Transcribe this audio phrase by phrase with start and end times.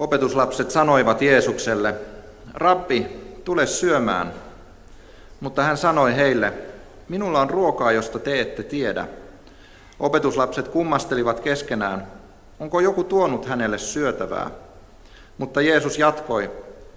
[0.00, 1.94] Opetuslapset sanoivat Jeesukselle,
[2.54, 3.06] Rabbi,
[3.44, 4.32] tule syömään.
[5.40, 6.52] Mutta hän sanoi heille,
[7.08, 9.08] minulla on ruokaa, josta te ette tiedä.
[9.98, 12.06] Opetuslapset kummastelivat keskenään,
[12.60, 14.50] onko joku tuonut hänelle syötävää.
[15.38, 16.50] Mutta Jeesus jatkoi,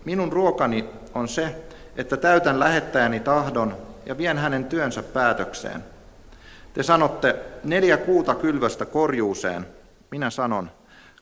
[0.05, 1.55] minun ruokani on se,
[1.97, 5.83] että täytän lähettäjäni tahdon ja vien hänen työnsä päätökseen.
[6.73, 9.65] Te sanotte, neljä kuuta kylvöstä korjuuseen.
[10.11, 10.69] Minä sanon,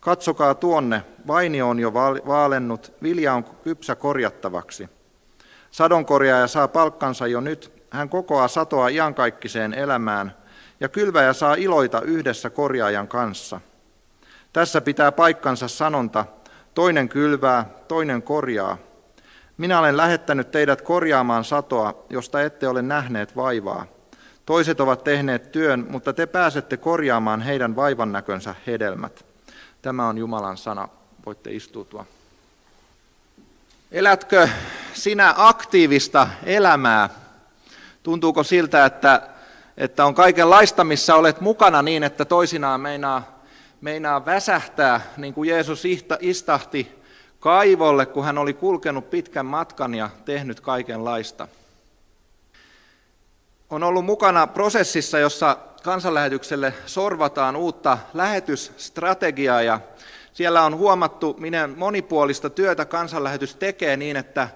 [0.01, 1.93] katsokaa tuonne, vaini on jo
[2.27, 4.89] vaalennut, vilja on kypsä korjattavaksi.
[5.71, 10.35] Sadonkorjaaja saa palkkansa jo nyt, hän kokoaa satoa iankaikkiseen elämään,
[10.79, 13.61] ja kylväjä saa iloita yhdessä korjaajan kanssa.
[14.53, 16.25] Tässä pitää paikkansa sanonta,
[16.73, 18.77] toinen kylvää, toinen korjaa.
[19.57, 23.85] Minä olen lähettänyt teidät korjaamaan satoa, josta ette ole nähneet vaivaa.
[24.45, 29.30] Toiset ovat tehneet työn, mutta te pääsette korjaamaan heidän vaivan näkönsä hedelmät.
[29.81, 30.89] Tämä on Jumalan sana.
[31.25, 32.05] Voitte istuutua.
[33.91, 34.49] Elätkö
[34.93, 37.09] sinä aktiivista elämää?
[38.03, 39.29] Tuntuuko siltä, että,
[39.77, 43.43] että on kaikenlaista, missä olet mukana niin, että toisinaan meinaa,
[43.81, 45.83] meinaa väsähtää, niin kuin Jeesus
[46.19, 47.01] istahti
[47.39, 51.47] kaivolle, kun hän oli kulkenut pitkän matkan ja tehnyt kaikenlaista.
[53.69, 59.79] On ollut mukana prosessissa, jossa kansanlähetykselle sorvataan uutta lähetysstrategiaa ja
[60.33, 64.49] siellä on huomattu, miten monipuolista työtä kansanlähetys tekee niin, että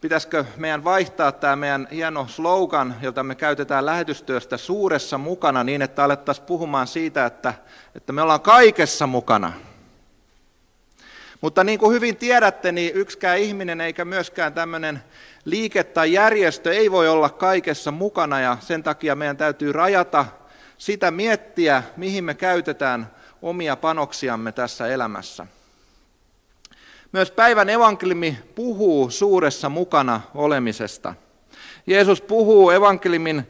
[0.00, 6.04] pitäisikö meidän vaihtaa tämä meidän hieno slogan, jota me käytetään lähetystyöstä suuressa mukana niin, että
[6.04, 7.54] alettaisiin puhumaan siitä, että,
[7.94, 9.52] että me ollaan kaikessa mukana.
[11.40, 15.02] Mutta niin kuin hyvin tiedätte, niin yksikään ihminen eikä myöskään tämmöinen
[15.44, 20.26] liike tai järjestö ei voi olla kaikessa mukana ja sen takia meidän täytyy rajata
[20.82, 23.10] sitä miettiä, mihin me käytetään
[23.42, 25.46] omia panoksiamme tässä elämässä.
[27.12, 31.14] Myös päivän evankeliumi puhuu suuressa mukana olemisesta.
[31.86, 33.46] Jeesus puhuu evankeliumin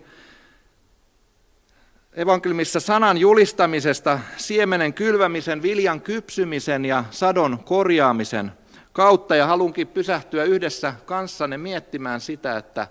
[2.13, 8.53] evankeliumissa sanan julistamisesta, siemenen kylvämisen, viljan kypsymisen ja sadon korjaamisen
[8.93, 9.37] kautta.
[9.37, 12.89] Ja halunkin pysähtyä yhdessä kanssanne miettimään sitä, että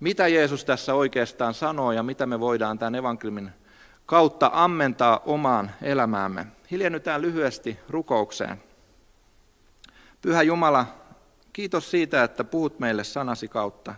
[0.00, 3.52] mitä Jeesus tässä oikeastaan sanoo ja mitä me voidaan tämän evankeliumin
[4.08, 6.46] kautta ammentaa omaan elämäämme.
[6.70, 8.62] Hiljennytään lyhyesti rukoukseen.
[10.22, 10.86] Pyhä Jumala,
[11.52, 13.94] kiitos siitä, että puhut meille sanasi kautta.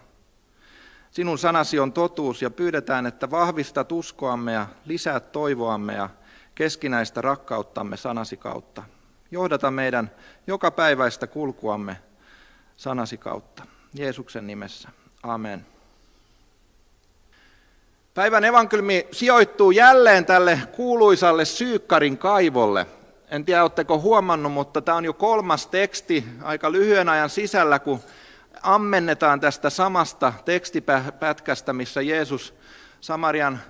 [1.10, 6.08] Sinun sanasi on totuus ja pyydetään, että vahvistat uskoamme ja lisäät toivoamme ja
[6.54, 8.82] keskinäistä rakkauttamme sanasi kautta.
[9.30, 10.10] Johdata meidän
[10.46, 11.96] joka päiväistä kulkuamme
[12.76, 13.66] sanasi kautta.
[13.94, 14.88] Jeesuksen nimessä.
[15.22, 15.66] Amen.
[18.14, 22.86] Päivän evankeliumi sijoittuu jälleen tälle kuuluisalle Syykkarin kaivolle.
[23.28, 28.00] En tiedä, oletteko huomannut, mutta tämä on jo kolmas teksti aika lyhyen ajan sisällä, kun
[28.62, 32.54] ammennetaan tästä samasta tekstipätkästä, missä Jeesus
[33.00, 33.60] Samarian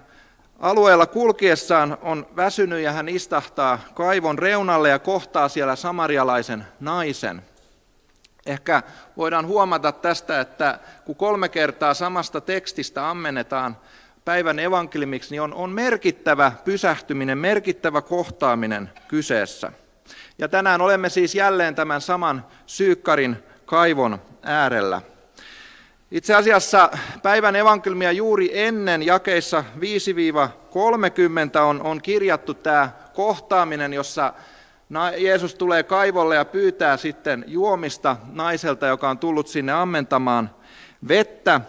[0.58, 7.42] alueella kulkiessaan on väsynyt ja hän istahtaa kaivon reunalle ja kohtaa siellä samarialaisen naisen.
[8.46, 8.82] Ehkä
[9.16, 13.76] voidaan huomata tästä, että kun kolme kertaa samasta tekstistä ammennetaan
[14.25, 19.72] päivän evankeliumiksi, niin on, on merkittävä pysähtyminen, merkittävä kohtaaminen kyseessä.
[20.38, 23.36] Ja tänään olemme siis jälleen tämän saman Syykkarin
[23.66, 25.03] kaivon äärellä.
[26.10, 26.91] Itse asiassa
[27.22, 29.64] päivän evankeliumia juuri ennen jakeissa
[31.56, 34.34] 5-30 on, on kirjattu tämä kohtaaminen, jossa
[35.16, 40.50] Jeesus tulee kaivolle ja pyytää sitten juomista naiselta, joka on tullut sinne ammentamaan
[41.09, 41.60] vettä.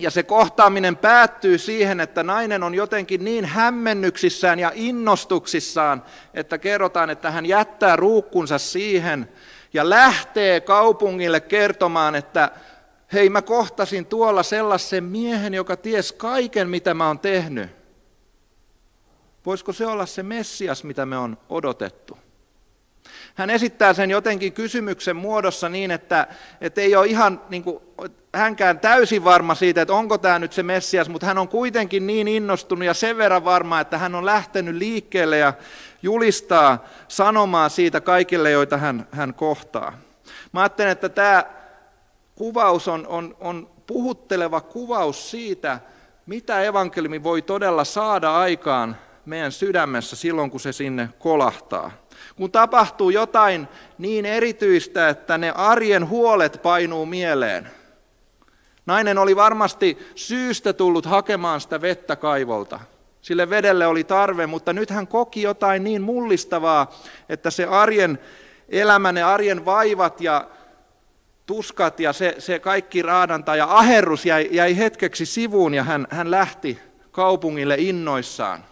[0.00, 6.02] Ja se kohtaaminen päättyy siihen, että nainen on jotenkin niin hämmennyksissään ja innostuksissaan,
[6.34, 9.28] että kerrotaan, että hän jättää ruukkunsa siihen
[9.72, 12.50] ja lähtee kaupungille kertomaan, että
[13.12, 17.70] hei mä kohtasin tuolla sellaisen miehen, joka ties kaiken, mitä mä oon tehnyt.
[19.46, 22.18] Voisiko se olla se Messias, mitä me on odotettu?
[23.40, 26.26] Hän esittää sen jotenkin kysymyksen muodossa niin, että,
[26.60, 27.80] että ei ole ihan niin kuin,
[28.34, 32.28] hänkään täysin varma siitä, että onko tämä nyt se Messias, mutta hän on kuitenkin niin
[32.28, 35.52] innostunut ja sen verran varma, että hän on lähtenyt liikkeelle ja
[36.02, 39.98] julistaa sanomaa siitä kaikille, joita hän, hän kohtaa.
[40.52, 41.44] Mä ajattelen, että tämä
[42.34, 45.80] kuvaus on, on, on puhutteleva kuvaus siitä,
[46.26, 51.90] mitä evankeliumi voi todella saada aikaan meidän sydämessä silloin, kun se sinne kolahtaa.
[52.36, 53.68] Kun tapahtuu jotain
[53.98, 57.70] niin erityistä, että ne arjen huolet painuu mieleen.
[58.86, 62.80] Nainen oli varmasti syystä tullut hakemaan sitä vettä kaivolta.
[63.22, 66.92] Sille vedelle oli tarve, mutta nyt hän koki jotain niin mullistavaa,
[67.28, 68.18] että se arjen
[68.68, 70.48] elämä, ne arjen vaivat ja
[71.46, 76.30] tuskat ja se, se kaikki raadanta ja aherrus jäi, jäi hetkeksi sivuun ja hän, hän
[76.30, 76.78] lähti
[77.10, 78.64] kaupungille innoissaan.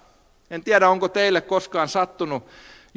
[0.50, 2.46] En tiedä, onko teille koskaan sattunut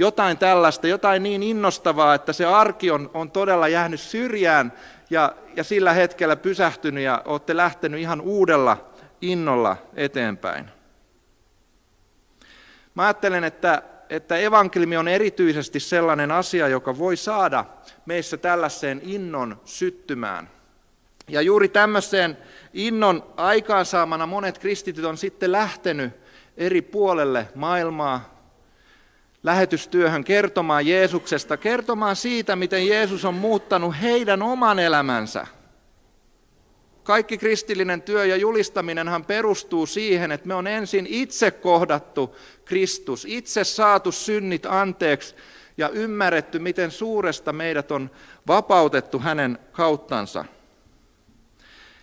[0.01, 4.73] jotain tällaista, jotain niin innostavaa, että se arki on, on todella jäänyt syrjään
[5.09, 8.89] ja, ja sillä hetkellä pysähtynyt ja olette lähtenyt ihan uudella
[9.21, 10.69] innolla eteenpäin.
[12.95, 17.65] Mä ajattelen, että, että evankeliumi on erityisesti sellainen asia, joka voi saada
[18.05, 20.49] meissä tällaiseen innon syttymään.
[21.27, 22.37] Ja juuri tämmöiseen
[22.73, 26.13] innon aikaansaamana monet kristityt on sitten lähtenyt
[26.57, 28.30] eri puolelle maailmaa
[29.43, 35.47] lähetystyöhön kertomaan Jeesuksesta, kertomaan siitä, miten Jeesus on muuttanut heidän oman elämänsä.
[37.03, 42.35] Kaikki kristillinen työ ja julistaminenhan perustuu siihen, että me on ensin itse kohdattu
[42.65, 45.35] Kristus, itse saatu synnit anteeksi
[45.77, 48.11] ja ymmärretty, miten suuresta meidät on
[48.47, 50.45] vapautettu hänen kauttansa.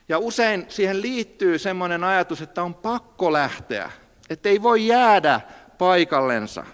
[0.08, 3.91] Ja usein siihen liittyy semmoinen ajatus, että on pakko lähteä,
[4.31, 5.41] että ei voi jäädä
[5.79, 6.64] paikallensa.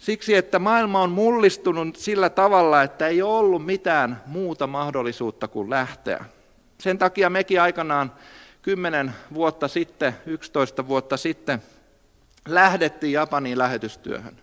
[0.00, 5.70] Siksi, että maailma on mullistunut sillä tavalla, että ei ole ollut mitään muuta mahdollisuutta kuin
[5.70, 6.24] lähteä.
[6.78, 8.12] Sen takia mekin aikanaan
[8.62, 11.62] 10 vuotta sitten, 11 vuotta sitten,
[12.48, 14.36] lähdettiin Japaniin lähetystyöhön.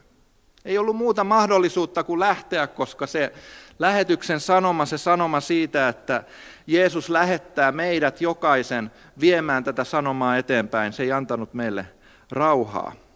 [0.65, 3.33] Ei ollut muuta mahdollisuutta kuin lähteä, koska se
[3.79, 6.23] lähetyksen sanoma, se sanoma siitä, että
[6.67, 11.85] Jeesus lähettää meidät jokaisen viemään tätä sanomaa eteenpäin, se ei antanut meille
[12.31, 13.06] rauhaa.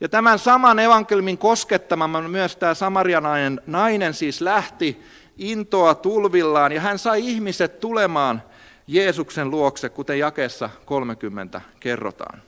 [0.00, 5.02] Ja tämän saman evankelmin koskettaman myös tämä samarianainen nainen siis lähti
[5.36, 8.42] intoa tulvillaan ja hän sai ihmiset tulemaan
[8.86, 12.42] Jeesuksen luokse, kuten jakeessa 30 kerrotaan.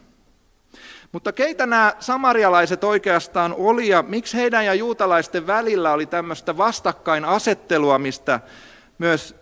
[1.13, 7.99] Mutta keitä nämä samarialaiset oikeastaan oli ja miksi heidän ja juutalaisten välillä oli tämmöistä vastakkainasettelua,
[7.99, 8.41] mistä
[8.99, 9.37] myös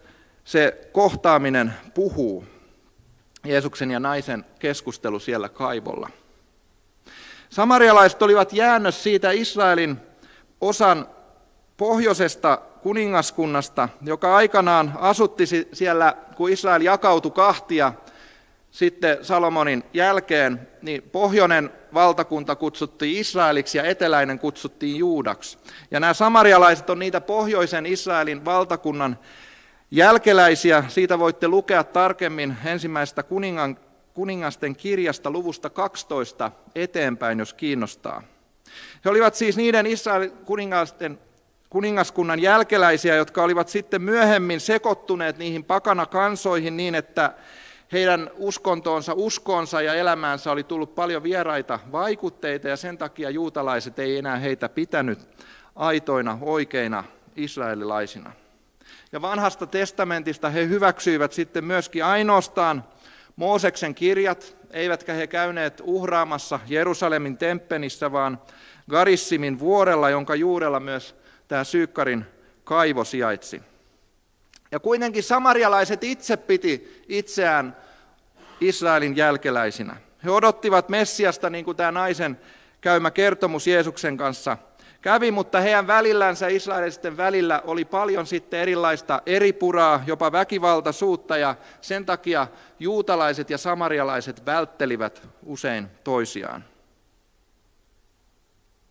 [0.44, 2.44] se kohtaaminen puhuu?
[3.44, 6.10] Jeesuksen ja naisen keskustelu siellä kaivolla.
[7.50, 9.96] Samarialaiset olivat jäännös siitä Israelin
[10.60, 11.08] osan
[11.76, 17.92] pohjoisesta kuningaskunnasta, joka aikanaan asutti siellä, kun Israel jakautui kahtia
[18.70, 25.58] sitten Salomonin jälkeen, niin pohjoinen valtakunta kutsuttiin Israeliksi ja eteläinen kutsuttiin Juudaksi.
[25.90, 29.18] Ja nämä samarialaiset on niitä pohjoisen Israelin valtakunnan
[29.90, 30.84] jälkeläisiä.
[30.88, 33.78] Siitä voitte lukea tarkemmin ensimmäistä kuningan,
[34.18, 38.22] kuningasten kirjasta luvusta 12 eteenpäin, jos kiinnostaa.
[39.04, 41.18] He olivat siis niiden Israelin kuningasten
[41.70, 47.32] kuningaskunnan jälkeläisiä, jotka olivat sitten myöhemmin sekoittuneet niihin pakana kansoihin niin, että
[47.92, 54.18] heidän uskontoonsa, uskoonsa ja elämäänsä oli tullut paljon vieraita vaikutteita ja sen takia juutalaiset ei
[54.18, 55.18] enää heitä pitänyt
[55.76, 57.04] aitoina, oikeina
[57.36, 58.32] israelilaisina.
[59.12, 62.84] Ja vanhasta testamentista he hyväksyivät sitten myöskin ainoastaan
[63.38, 68.42] Mooseksen kirjat, eivätkä he käyneet uhraamassa Jerusalemin temppenissä, vaan
[68.90, 71.14] Garissimin vuorella, jonka juurella myös
[71.48, 72.24] tämä Syykkarin
[72.64, 73.62] kaivo sijaitsi.
[74.72, 77.76] Ja kuitenkin samarialaiset itse piti itseään
[78.60, 79.96] Israelin jälkeläisinä.
[80.24, 82.40] He odottivat Messiasta, niin kuin tämä naisen
[82.80, 84.56] käymä kertomus Jeesuksen kanssa
[85.00, 92.06] kävi, mutta heidän välillänsä, israelisten välillä, oli paljon sitten erilaista eripuraa, jopa väkivaltaisuutta, ja sen
[92.06, 92.46] takia
[92.80, 96.64] juutalaiset ja samarialaiset välttelivät usein toisiaan.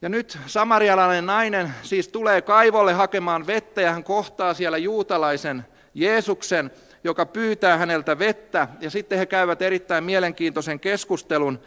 [0.02, 6.72] Ja nyt samarialainen nainen siis tulee kaivolle hakemaan vettä ja hän kohtaa siellä juutalaisen Jeesuksen,
[7.04, 8.68] joka pyytää häneltä vettä.
[8.80, 11.60] Ja sitten he käyvät erittäin mielenkiintoisen keskustelun,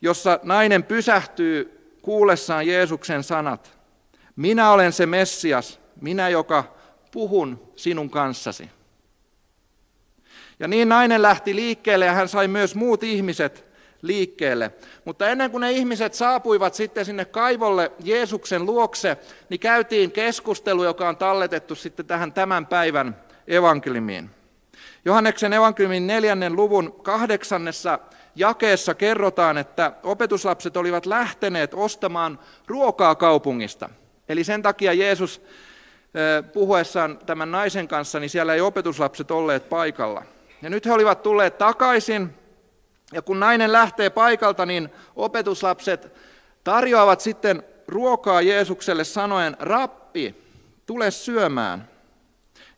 [0.00, 3.75] jossa nainen pysähtyy kuullessaan Jeesuksen sanat.
[4.36, 6.76] Minä olen se Messias, minä joka
[7.12, 8.70] puhun sinun kanssasi.
[10.60, 13.64] Ja niin nainen lähti liikkeelle ja hän sai myös muut ihmiset
[14.02, 14.72] liikkeelle.
[15.04, 19.16] Mutta ennen kuin ne ihmiset saapuivat sitten sinne kaivolle Jeesuksen luokse,
[19.48, 23.16] niin käytiin keskustelu, joka on talletettu sitten tähän tämän päivän
[23.48, 24.30] evankelimiin.
[25.04, 27.98] Johanneksen evankeliumin neljännen luvun kahdeksannessa
[28.36, 33.90] jakeessa kerrotaan, että opetuslapset olivat lähteneet ostamaan ruokaa kaupungista.
[34.28, 35.42] Eli sen takia Jeesus
[36.52, 40.22] puhuessaan tämän naisen kanssa, niin siellä ei opetuslapset olleet paikalla.
[40.62, 42.34] Ja nyt he olivat tulleet takaisin
[43.12, 46.12] ja kun nainen lähtee paikalta, niin opetuslapset
[46.64, 50.34] tarjoavat sitten ruokaa Jeesukselle sanoen, rappi,
[50.86, 51.88] tule syömään.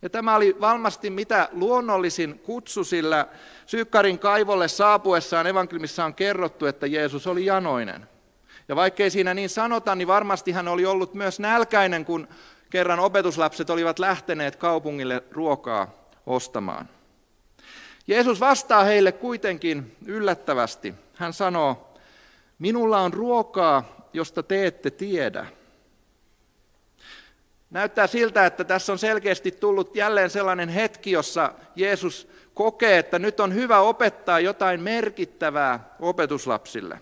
[0.02, 3.26] Ja tämä oli varmasti mitä luonnollisin kutsu, sillä
[3.67, 8.09] Syykkarin kaivolle saapuessaan evankeliumissa on kerrottu, että Jeesus oli janoinen.
[8.68, 12.28] Ja vaikkei siinä niin sanota, niin varmasti hän oli ollut myös nälkäinen, kun
[12.70, 16.88] kerran opetuslapset olivat lähteneet kaupungille ruokaa ostamaan.
[18.06, 20.94] Jeesus vastaa heille kuitenkin yllättävästi.
[21.14, 21.94] Hän sanoo,
[22.58, 25.46] minulla on ruokaa, josta te ette tiedä.
[27.70, 33.40] Näyttää siltä, että tässä on selkeästi tullut jälleen sellainen hetki, jossa Jeesus kokee, että nyt
[33.40, 37.00] on hyvä opettaa jotain merkittävää opetuslapsille.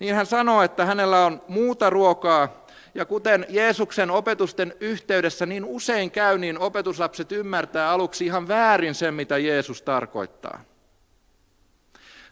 [0.00, 6.10] Niin hän sanoo, että hänellä on muuta ruokaa, ja kuten Jeesuksen opetusten yhteydessä niin usein
[6.10, 10.60] käy, niin opetuslapset ymmärtää aluksi ihan väärin sen, mitä Jeesus tarkoittaa.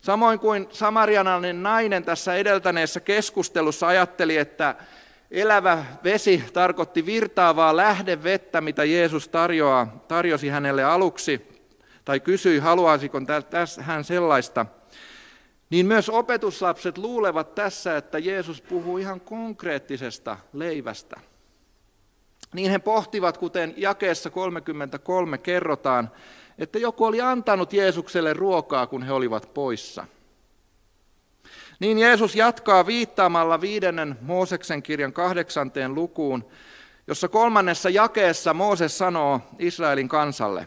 [0.01, 4.75] Samoin kuin samarianainen nainen tässä edeltäneessä keskustelussa ajatteli, että
[5.31, 11.63] elävä vesi tarkoitti virtaavaa lähdevettä, mitä Jeesus tarjoaa, tarjosi hänelle aluksi,
[12.05, 13.21] tai kysyi, haluaisiko
[13.81, 14.67] hän sellaista–
[15.71, 21.21] niin myös opetuslapset luulevat tässä, että Jeesus puhuu ihan konkreettisesta leivästä.
[22.55, 26.11] Niin he pohtivat, kuten jakeessa 33 kerrotaan,
[26.59, 30.07] että joku oli antanut Jeesukselle ruokaa, kun he olivat poissa.
[31.81, 36.45] Niin Jeesus jatkaa viittaamalla viidennen Mooseksen kirjan kahdeksanteen lukuun,
[37.07, 40.67] jossa kolmannessa jakeessa Mooses sanoo Israelin kansalle,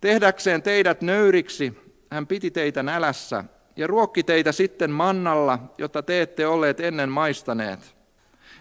[0.00, 1.83] tehdäkseen teidät nöyriksi
[2.14, 3.44] hän piti teitä nälässä
[3.76, 7.94] ja ruokki teitä sitten mannalla, jota te ette olleet ennen maistaneet.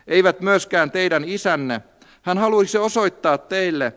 [0.08, 1.82] Eivät myöskään teidän isänne.
[2.22, 3.94] Hän haluaisi osoittaa teille,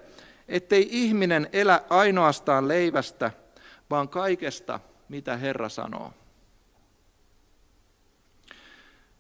[0.48, 3.30] ettei ihminen elä ainoastaan leivästä,
[3.90, 6.12] vaan kaikesta, mitä Herra sanoo.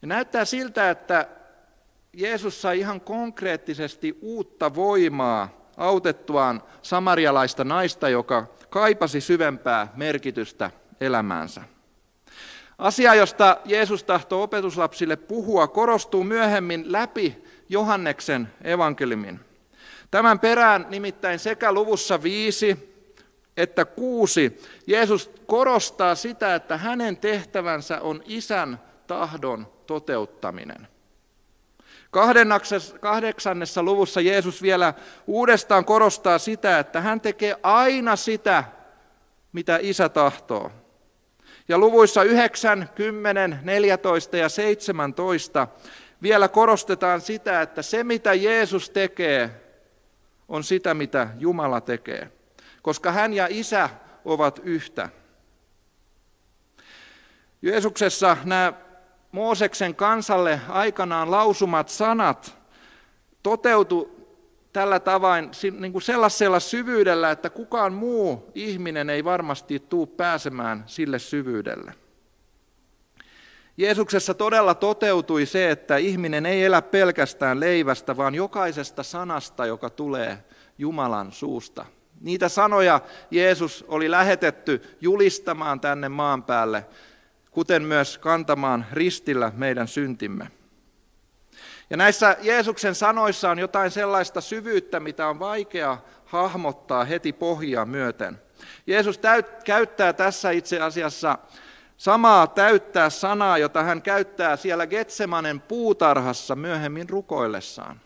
[0.02, 1.28] Ja näyttää siltä, että
[2.12, 11.62] Jeesus sai ihan konkreettisesti uutta voimaa autettuaan samarialaista naista, joka kaipasi syvempää merkitystä elämäänsä.
[12.78, 19.40] Asia, josta Jeesus tahtoo opetuslapsille puhua, korostuu myöhemmin läpi Johanneksen evankeliumin.
[20.10, 22.96] Tämän perään nimittäin sekä luvussa viisi
[23.56, 30.88] että kuusi Jeesus korostaa sitä, että hänen tehtävänsä on isän tahdon toteuttaminen.
[33.00, 34.94] Kahdeksannessa luvussa Jeesus vielä
[35.26, 38.64] uudestaan korostaa sitä, että hän tekee aina sitä,
[39.52, 40.72] mitä isä tahtoo.
[41.68, 45.68] Ja luvuissa 9, 10, 14 ja 17
[46.22, 49.50] vielä korostetaan sitä, että se mitä Jeesus tekee,
[50.48, 52.30] on sitä mitä Jumala tekee,
[52.82, 53.88] koska hän ja isä
[54.24, 55.08] ovat yhtä.
[57.62, 58.72] Jeesuksessa nämä
[59.36, 62.58] Mooseksen kansalle aikanaan lausumat sanat
[63.42, 64.26] toteutu
[64.72, 71.18] tällä tavoin niin kuin sellaisella syvyydellä, että kukaan muu ihminen ei varmasti tule pääsemään sille
[71.18, 71.94] syvyydelle.
[73.76, 80.44] Jeesuksessa todella toteutui se, että ihminen ei elä pelkästään leivästä, vaan jokaisesta sanasta, joka tulee
[80.78, 81.86] Jumalan suusta.
[82.20, 83.00] Niitä sanoja
[83.30, 86.86] Jeesus oli lähetetty julistamaan tänne maan päälle,
[87.56, 90.50] kuten myös kantamaan ristillä meidän syntimme.
[91.90, 98.42] Ja näissä Jeesuksen sanoissa on jotain sellaista syvyyttä, mitä on vaikea hahmottaa heti pohjaa myöten.
[98.86, 101.38] Jeesus täyt, käyttää tässä itse asiassa
[101.96, 108.00] samaa täyttää sanaa, jota hän käyttää siellä Getsemanen puutarhassa myöhemmin rukoillessaan.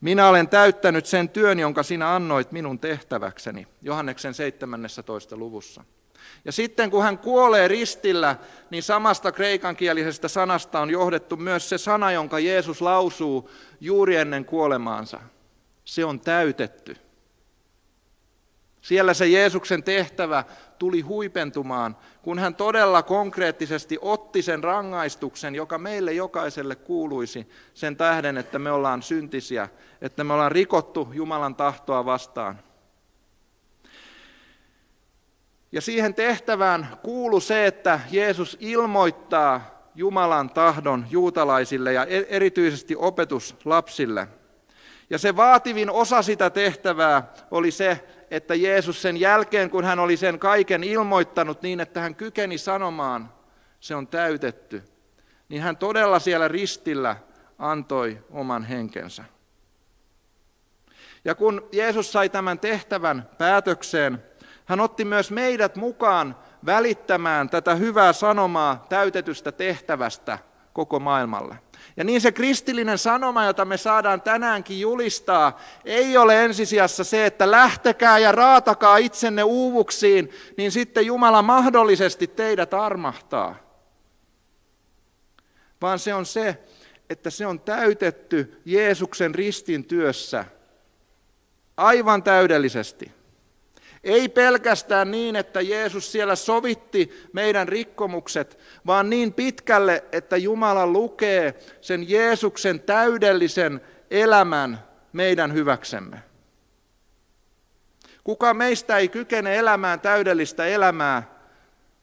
[0.00, 5.36] Minä olen täyttänyt sen työn, jonka sinä annoit minun tehtäväkseni, Johanneksen 17.
[5.36, 5.84] luvussa.
[6.44, 8.36] Ja sitten kun hän kuolee ristillä,
[8.70, 15.20] niin samasta kreikankielisestä sanasta on johdettu myös se sana, jonka Jeesus lausuu juuri ennen kuolemaansa.
[15.84, 16.96] Se on täytetty.
[18.80, 20.44] Siellä se Jeesuksen tehtävä
[20.78, 28.38] tuli huipentumaan, kun hän todella konkreettisesti otti sen rangaistuksen, joka meille jokaiselle kuuluisi sen tähden,
[28.38, 29.68] että me ollaan syntisiä,
[30.00, 32.58] että me ollaan rikottu Jumalan tahtoa vastaan.
[35.72, 44.28] Ja siihen tehtävään kuuluu se, että Jeesus ilmoittaa Jumalan tahdon juutalaisille ja e- erityisesti opetuslapsille.
[45.10, 50.16] Ja se vaativin osa sitä tehtävää oli se, että Jeesus sen jälkeen, kun hän oli
[50.16, 53.32] sen kaiken ilmoittanut niin, että hän kykeni sanomaan,
[53.80, 54.82] se on täytetty,
[55.48, 57.16] niin hän todella siellä ristillä
[57.58, 59.24] antoi oman henkensä.
[61.24, 64.22] Ja kun Jeesus sai tämän tehtävän päätökseen,
[64.68, 70.38] hän otti myös meidät mukaan välittämään tätä hyvää sanomaa täytetystä tehtävästä
[70.72, 71.58] koko maailmalle.
[71.96, 77.50] Ja niin se kristillinen sanoma, jota me saadaan tänäänkin julistaa, ei ole ensisijassa se, että
[77.50, 83.54] lähtekää ja raatakaa itsenne uuvuksiin, niin sitten Jumala mahdollisesti teidät armahtaa.
[85.82, 86.58] Vaan se on se,
[87.10, 90.44] että se on täytetty Jeesuksen ristin työssä
[91.76, 93.17] aivan täydellisesti.
[94.04, 101.54] Ei pelkästään niin, että Jeesus siellä sovitti meidän rikkomukset, vaan niin pitkälle, että Jumala lukee
[101.80, 104.78] sen Jeesuksen täydellisen elämän
[105.12, 106.22] meidän hyväksemme.
[108.24, 111.38] Kuka meistä ei kykene elämään täydellistä elämää,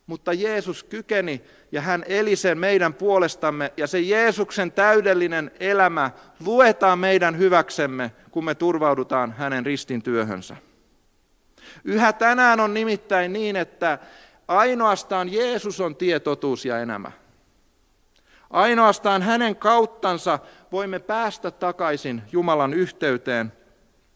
[0.08, 6.12] mutta Jeesus kykeni ja hän eli sen meidän puolestamme ja se Jeesuksen täydellinen elämä
[6.46, 10.56] luetaan meidän hyväksemme, kun me turvaudutaan hänen ristin työhönsä.
[11.84, 14.00] Yhä tänään on nimittäin niin, että
[14.48, 17.12] ainoastaan Jeesus on tie, totuus ja elämä.
[18.50, 20.40] Ainoastaan hänen kauttansa
[20.72, 23.54] voimme päästä takaisin Jumalan yhteyteen.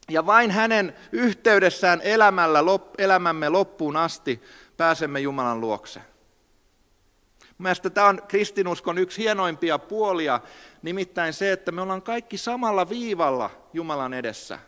[0.09, 2.59] Ja vain hänen yhteydessään elämällä,
[2.97, 4.41] elämämme loppuun asti
[4.77, 6.01] pääsemme Jumalan luokse.
[7.57, 10.39] Mielestäni tämä on kristinuskon yksi hienoimpia puolia,
[10.81, 14.59] nimittäin se, että me ollaan kaikki samalla viivalla Jumalan edessä.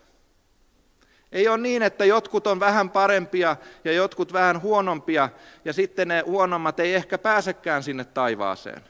[1.32, 5.30] Ei ole niin, että jotkut on vähän parempia ja jotkut vähän huonompia,
[5.66, 8.82] ja sitten ne huonommat ei ehkä pääsekään sinne taivaaseen.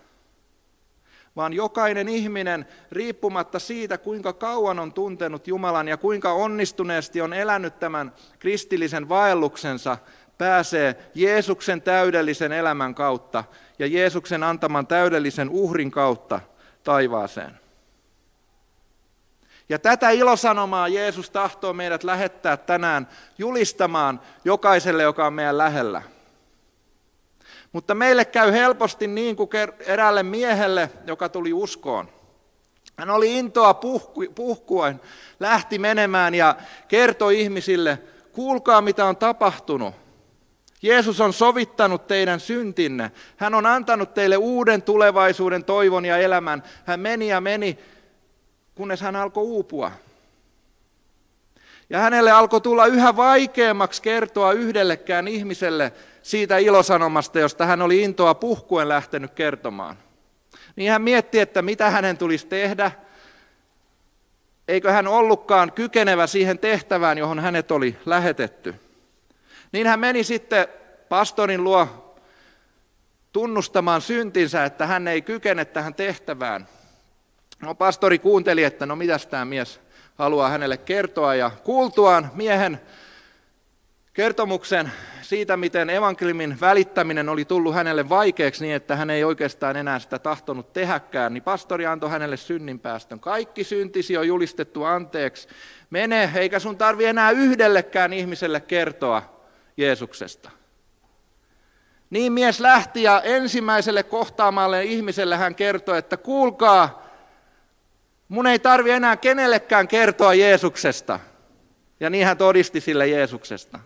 [1.36, 7.79] Vaan jokainen ihminen, riippumatta siitä, kuinka kauan on tuntenut Jumalan ja kuinka onnistuneesti on elänyt
[7.79, 9.98] tämän kristillisen vaelluksensa,
[10.38, 13.43] pääsee Jeesuksen täydellisen elämän kautta
[13.79, 16.39] ja Jeesuksen antaman täydellisen uhrin kautta
[16.83, 17.61] taivaaseen.
[19.71, 26.01] Ja tätä ilosanomaa Jeesus tahtoo meidät lähettää tänään julistamaan jokaiselle, joka on meidän lähellä.
[27.71, 29.49] Mutta meille käy helposti niin kuin
[29.79, 32.09] eräälle miehelle, joka tuli uskoon.
[32.97, 33.73] Hän oli intoa
[34.35, 35.01] puhkuen,
[35.39, 36.55] lähti menemään ja
[36.87, 37.99] kertoi ihmisille,
[38.31, 39.95] kuulkaa mitä on tapahtunut.
[40.81, 43.11] Jeesus on sovittanut teidän syntinne.
[43.37, 46.63] Hän on antanut teille uuden tulevaisuuden, toivon ja elämän.
[46.85, 47.79] Hän meni ja meni,
[48.75, 49.91] kunnes hän alkoi uupua.
[51.89, 58.34] Ja hänelle alkoi tulla yhä vaikeammaksi kertoa yhdellekään ihmiselle siitä ilosanomasta, josta hän oli intoa
[58.34, 59.97] puhkuen lähtenyt kertomaan.
[60.75, 62.91] Niin hän mietti, että mitä hänen tulisi tehdä.
[64.67, 68.75] Eikö hän ollutkaan kykenevä siihen tehtävään, johon hänet oli lähetetty.
[69.71, 70.67] Niin hän meni sitten
[71.10, 72.15] pastorin luo
[73.31, 76.67] tunnustamaan syntinsä, että hän ei kykene tähän tehtävään.
[77.62, 79.82] No pastori kuunteli, että no mitäs tämä mies
[80.15, 82.82] haluaa hänelle kertoa ja kuultuaan miehen
[84.13, 90.00] kertomuksen siitä, miten evankeliumin välittäminen oli tullut hänelle vaikeaksi niin, että hän ei oikeastaan enää
[90.00, 93.19] sitä tahtonut tehäkään, niin pastori antoi hänelle synninpäästön.
[93.19, 95.47] Kaikki syntisi on julistettu anteeksi.
[95.89, 99.43] Mene, eikä sun tarvi enää yhdellekään ihmiselle kertoa
[99.78, 100.52] Jeesuksesta.
[102.10, 107.00] Niin mies lähti ja ensimmäiselle kohtaamalle ihmiselle hän kertoi, että kuulkaa,
[108.32, 111.20] mun ei tarvi enää kenellekään kertoa Jeesuksesta.
[112.00, 113.80] Ja niin hän todisti sille Jeesuksesta.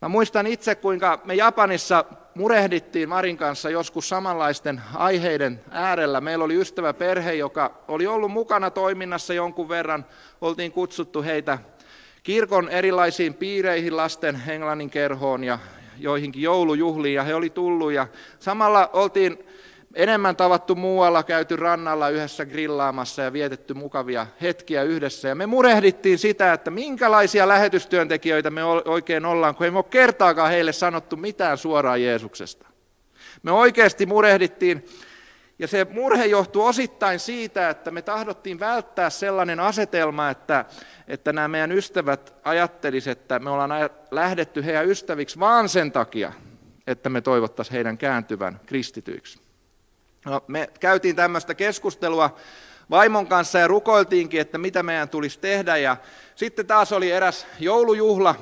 [0.00, 6.20] Mä muistan itse, kuinka me Japanissa murehdittiin Marin kanssa joskus samanlaisten aiheiden äärellä.
[6.20, 10.06] Meillä oli ystävä perhe, joka oli ollut mukana toiminnassa jonkun verran.
[10.40, 11.58] Oltiin kutsuttu heitä
[12.22, 15.58] kirkon erilaisiin piireihin, lasten englannin kerhoon ja
[16.02, 17.92] joihinkin joulujuhliin, ja he oli tullut.
[17.92, 18.06] Ja
[18.38, 19.38] samalla oltiin
[19.94, 25.28] enemmän tavattu muualla, käyty rannalla yhdessä grillaamassa ja vietetty mukavia hetkiä yhdessä.
[25.28, 30.50] Ja me murehdittiin sitä, että minkälaisia lähetystyöntekijöitä me oikein ollaan, kun ei me ole kertaakaan
[30.50, 32.66] heille sanottu mitään suoraan Jeesuksesta.
[33.42, 34.84] Me oikeasti murehdittiin,
[35.60, 40.64] ja se murhe johtuu osittain siitä, että me tahdottiin välttää sellainen asetelma, että,
[41.08, 43.70] että nämä meidän ystävät ajattelisivat, että me ollaan
[44.10, 46.32] lähdetty heidän ystäviksi vaan sen takia,
[46.86, 49.40] että me toivottaisiin heidän kääntyvän kristityiksi.
[50.24, 52.36] No, me käytiin tämmöistä keskustelua
[52.90, 55.76] vaimon kanssa ja rukoiltiinkin, että mitä meidän tulisi tehdä.
[55.76, 55.96] Ja
[56.34, 58.34] sitten taas oli eräs joulujuhla,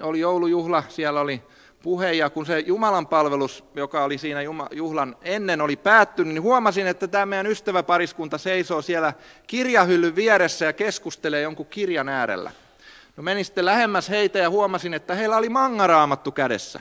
[0.00, 1.42] oli joulujuhla, siellä oli
[1.82, 4.40] puhe, ja kun se Jumalan palvelus, joka oli siinä
[4.72, 9.12] juhlan ennen, oli päättynyt, niin huomasin, että tämä meidän ystäväpariskunta seisoo siellä
[9.46, 12.50] kirjahyllyn vieressä ja keskustelee jonkun kirjan äärellä.
[13.16, 16.80] No menin sitten lähemmäs heitä ja huomasin, että heillä oli mangaraamattu kädessä.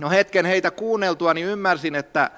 [0.00, 2.30] No hetken heitä kuunneltua, niin ymmärsin, että,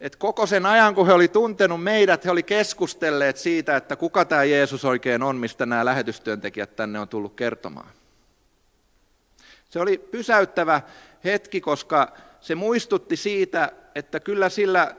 [0.00, 4.24] että koko sen ajan, kun he oli tuntenut meidät, he oli keskustelleet siitä, että kuka
[4.24, 7.97] tämä Jeesus oikein on, mistä nämä lähetystyöntekijät tänne on tullut kertomaan.
[9.68, 10.82] Se oli pysäyttävä
[11.24, 14.94] hetki, koska se muistutti siitä, että kyllä sillä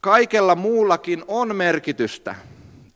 [0.00, 2.34] kaikella muullakin on merkitystä.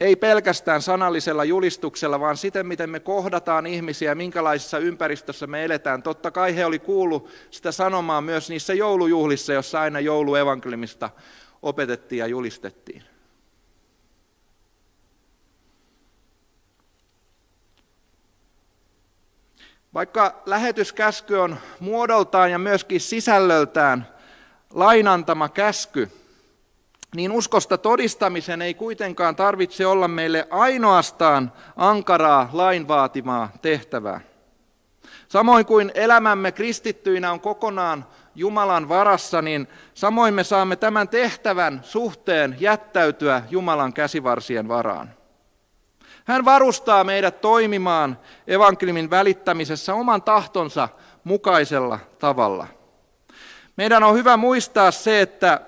[0.00, 6.02] ei pelkästään sanallisella julistuksella, vaan siten, miten me kohdataan ihmisiä, minkälaisessa ympäristössä me eletään.
[6.02, 11.10] Totta kai he oli kuullut sitä sanomaa myös niissä joulujuhlissa, jossa aina jouluevankeliumista
[11.62, 13.11] opetettiin ja julistettiin.
[19.94, 24.08] Vaikka lähetyskäsky on muodoltaan ja myöskin sisällöltään
[24.74, 26.08] lainantama käsky,
[27.14, 34.20] niin uskosta todistamisen ei kuitenkaan tarvitse olla meille ainoastaan ankaraa lain vaatimaa tehtävää.
[35.28, 42.56] Samoin kuin elämämme kristittyinä on kokonaan Jumalan varassa, niin samoin me saamme tämän tehtävän suhteen
[42.60, 45.21] jättäytyä Jumalan käsivarsien varaan.
[46.24, 50.88] Hän varustaa meidät toimimaan evankeliumin välittämisessä oman tahtonsa
[51.24, 52.66] mukaisella tavalla.
[53.76, 55.60] Meidän on hyvä muistaa se, että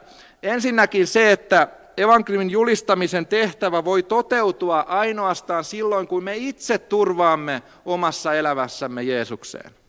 [0.42, 8.34] ensinnäkin se, että evankeliumin julistamisen tehtävä voi toteutua ainoastaan silloin, kun me itse turvaamme omassa
[8.34, 9.83] elämässämme Jeesukseen.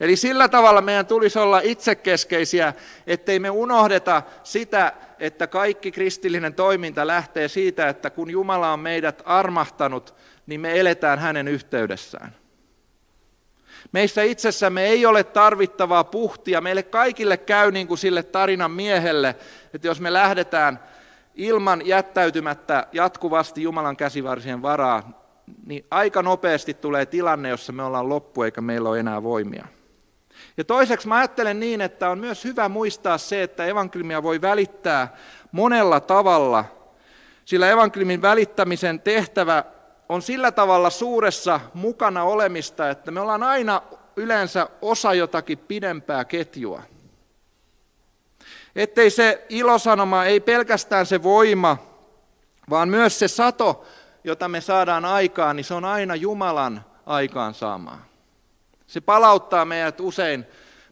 [0.00, 2.72] Eli sillä tavalla meidän tulisi olla itsekeskeisiä,
[3.06, 9.22] ettei me unohdeta sitä, että kaikki kristillinen toiminta lähtee siitä, että kun Jumala on meidät
[9.24, 10.14] armahtanut,
[10.46, 12.36] niin me eletään hänen yhteydessään.
[13.92, 16.60] Meissä itsessämme ei ole tarvittavaa puhtia.
[16.60, 19.36] Meille kaikille käy niin kuin sille tarinan miehelle,
[19.74, 20.80] että jos me lähdetään
[21.34, 25.28] ilman jättäytymättä jatkuvasti Jumalan käsivarsien varaa,
[25.66, 29.66] niin aika nopeasti tulee tilanne, jossa me ollaan loppu eikä meillä ole enää voimia.
[30.58, 35.16] Ja toiseksi mä ajattelen niin, että on myös hyvä muistaa se, että evankeliumia voi välittää
[35.52, 36.64] monella tavalla,
[37.44, 39.64] sillä evankeliumin välittämisen tehtävä
[40.08, 43.82] on sillä tavalla suuressa mukana olemista, että me ollaan aina
[44.16, 46.82] yleensä osa jotakin pidempää ketjua.
[48.76, 51.76] Ettei se ilosanoma, ei pelkästään se voima,
[52.70, 53.84] vaan myös se sato,
[54.24, 58.07] jota me saadaan aikaan, niin se on aina Jumalan aikaansaamaa.
[58.88, 60.46] Se palauttaa meidät usein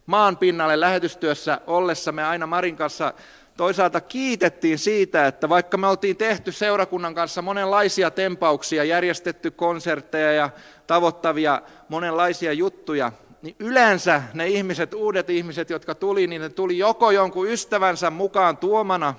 [0.05, 3.13] maan pinnalle lähetystyössä ollessamme aina Marin kanssa
[3.57, 10.49] toisaalta kiitettiin siitä, että vaikka me oltiin tehty seurakunnan kanssa monenlaisia tempauksia, järjestetty konsertteja ja
[10.87, 17.11] tavoittavia monenlaisia juttuja, niin yleensä ne ihmiset, uudet ihmiset, jotka tuli, niin ne tuli joko
[17.11, 19.13] jonkun ystävänsä mukaan tuomana,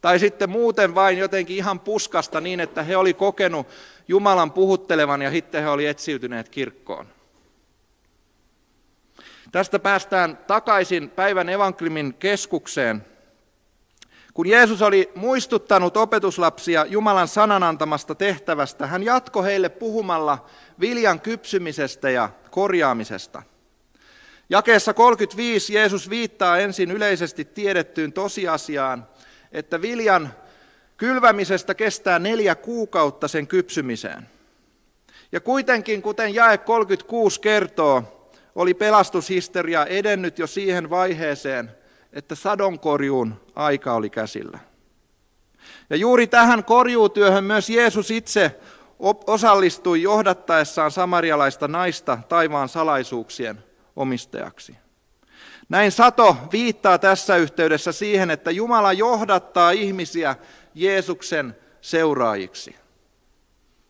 [0.00, 3.66] tai sitten muuten vain jotenkin ihan puskasta niin, että he oli kokenut
[4.08, 7.15] Jumalan puhuttelevan ja sitten he oli etsiytyneet kirkkoon.
[9.56, 13.04] Tästä päästään takaisin päivän evankeliumin keskukseen.
[14.34, 20.46] Kun Jeesus oli muistuttanut opetuslapsia Jumalan sanan antamasta tehtävästä, hän jatkoi heille puhumalla
[20.80, 23.42] viljan kypsymisestä ja korjaamisesta.
[24.50, 29.06] Jakeessa 35 Jeesus viittaa ensin yleisesti tiedettyyn tosiasiaan,
[29.52, 30.34] että viljan
[30.96, 34.28] kylvämisestä kestää neljä kuukautta sen kypsymiseen.
[35.32, 38.15] Ja kuitenkin, kuten jae 36 kertoo,
[38.56, 41.70] oli pelastushistoria edennyt jo siihen vaiheeseen,
[42.12, 44.58] että sadonkorjuun aika oli käsillä.
[45.90, 48.60] Ja juuri tähän korjuutyöhön myös Jeesus itse
[49.26, 53.64] osallistui johdattaessaan samarialaista naista taivaan salaisuuksien
[53.96, 54.76] omistajaksi.
[55.68, 60.36] Näin Sato viittaa tässä yhteydessä siihen, että Jumala johdattaa ihmisiä
[60.74, 62.76] Jeesuksen seuraajiksi.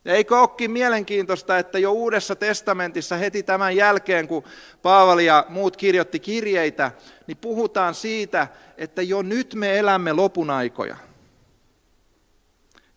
[0.07, 4.45] Ja eikö olekin mielenkiintoista, että jo Uudessa testamentissa heti tämän jälkeen, kun
[4.83, 6.91] Paavali ja muut kirjoitti kirjeitä,
[7.27, 10.97] niin puhutaan siitä, että jo nyt me elämme lopun aikoja.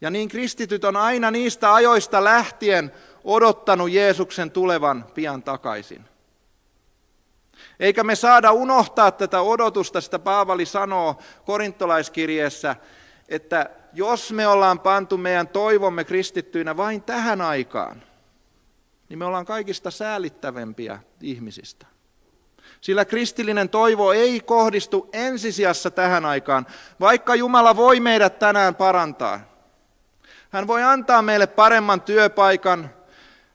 [0.01, 2.91] Ja niin kristityt on aina niistä ajoista lähtien
[3.23, 6.05] odottanut Jeesuksen tulevan pian takaisin.
[7.79, 12.75] Eikä me saada unohtaa tätä odotusta, sitä Paavali sanoo korintolaiskirjeessä,
[13.29, 18.03] että jos me ollaan pantu meidän toivomme kristittyinä vain tähän aikaan,
[19.09, 21.85] niin me ollaan kaikista säälittävempiä ihmisistä.
[22.81, 26.65] Sillä kristillinen toivo ei kohdistu ensisijassa tähän aikaan,
[26.99, 29.39] vaikka Jumala voi meidät tänään parantaa.
[30.49, 32.89] Hän voi antaa meille paremman työpaikan,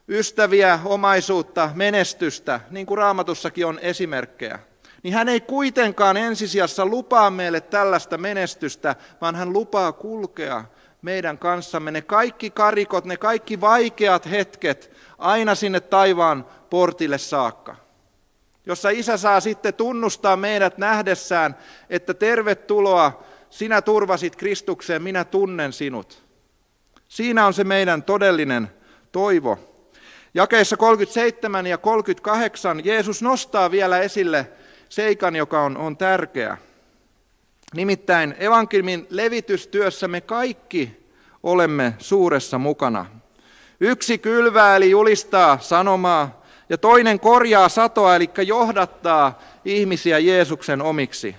[0.07, 4.59] ystäviä, omaisuutta, menestystä, niin kuin raamatussakin on esimerkkejä
[5.05, 10.65] niin hän ei kuitenkaan ensisijassa lupaa meille tällaista menestystä, vaan hän lupaa kulkea
[11.01, 17.75] meidän kanssamme ne kaikki karikot, ne kaikki vaikeat hetket aina sinne taivaan portille saakka.
[18.65, 21.55] Jossa isä saa sitten tunnustaa meidät nähdessään,
[21.89, 26.23] että tervetuloa, sinä turvasit Kristukseen, minä tunnen sinut.
[27.07, 28.67] Siinä on se meidän todellinen
[29.11, 29.59] toivo.
[30.33, 34.47] Jakeissa 37 ja 38 Jeesus nostaa vielä esille
[34.89, 36.57] seikan, joka on, on tärkeä.
[37.75, 41.05] Nimittäin evankeliumin levitystyössä me kaikki
[41.43, 43.05] olemme suuressa mukana.
[43.79, 51.35] Yksi kylvää eli julistaa sanomaa ja toinen korjaa satoa eli johdattaa ihmisiä Jeesuksen omiksi.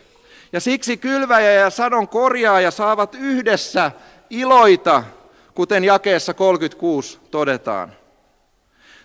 [0.53, 3.93] Ja siksi kylväjä ja sadon korjaaja saavat yhdessä
[4.31, 5.03] iloita,
[5.55, 7.93] kuten jakeessa 36 todetaan.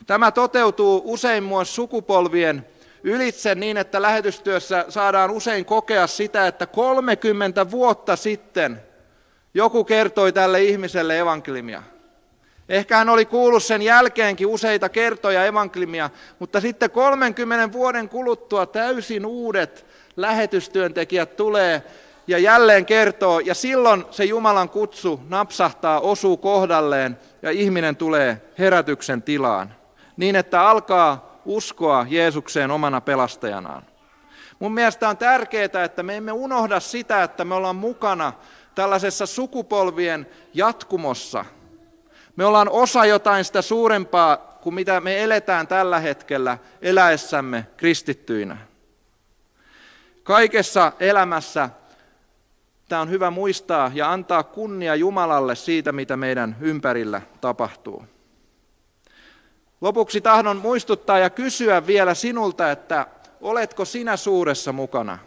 [0.08, 2.66] Tämä toteutuu usein myös sukupolvien
[3.04, 8.82] ylitse niin, että lähetystyössä saadaan usein kokea sitä, että 30 vuotta sitten
[9.54, 11.84] joku kertoi tälle ihmiselle evankeliumia.
[12.70, 16.10] Ehkä hän oli kuullut sen jälkeenkin useita kertoja evankeliumia,
[16.40, 19.86] mutta sitten 30 vuoden kuluttua täysin uudet
[20.16, 21.84] lähetystyöntekijät tulee
[22.28, 29.22] ja jälleen kertoo, ja silloin se Jumalan kutsu napsahtaa, osuu kohdalleen, ja ihminen tulee herätyksen
[29.22, 29.76] tilaan,
[30.18, 33.86] niin että alkaa uskoa Jeesukseen omana pelastajanaan.
[34.60, 38.34] Mun mielestä on tärkeää, että me emme unohda sitä, että me ollaan mukana
[38.76, 41.46] tällaisessa sukupolvien jatkumossa.
[42.36, 48.58] Me ollaan osa jotain sitä suurempaa kuin mitä me eletään tällä hetkellä eläessämme kristittyinä.
[50.24, 51.70] Kaikessa elämässä
[52.90, 58.06] tämä on hyvä muistaa ja antaa kunnia Jumalalle siitä, mitä meidän ympärillä tapahtuu.
[59.82, 63.08] Lopuksi tahdon muistuttaa ja kysyä vielä sinulta, että
[63.42, 65.20] oletko sinä suuressa mukana?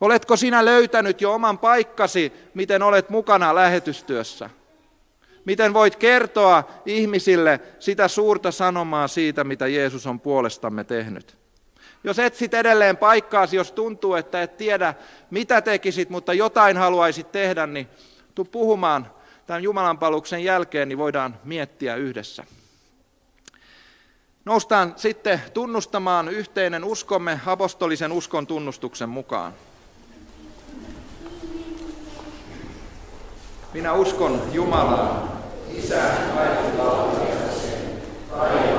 [0.00, 4.50] Oletko sinä löytänyt jo oman paikkasi, miten olet mukana lähetystyössä?
[5.44, 11.36] Miten voit kertoa ihmisille sitä suurta sanomaa siitä, mitä Jeesus on puolestamme tehnyt?
[12.04, 14.94] Jos etsit edelleen paikkaasi, jos tuntuu, että et tiedä
[15.30, 17.88] mitä tekisit, mutta jotain haluaisit tehdä, niin
[18.34, 19.10] tuu puhumaan
[19.46, 22.44] tämän Jumalan paluksen jälkeen, niin voidaan miettiä yhdessä.
[24.50, 29.52] Noustaan sitten tunnustamaan yhteinen uskomme apostolisen uskon tunnustuksen mukaan.
[33.72, 35.28] Minä uskon Jumalaan,
[35.76, 36.02] Isä,
[36.34, 38.69] kaikki taivaan